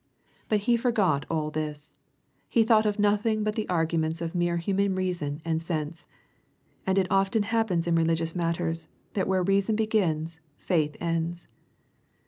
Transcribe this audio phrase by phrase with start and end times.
[0.49, 1.93] But he forgot all this.
[2.49, 6.07] He thought of nothing but the argu ments of mere human reason and sense.
[6.87, 11.45] And it often hap pens in religious matters, that where reason begins, faith ends.